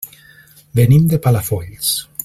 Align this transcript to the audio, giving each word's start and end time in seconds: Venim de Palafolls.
Venim 0.79 1.05
de 1.11 1.19
Palafolls. 1.27 1.95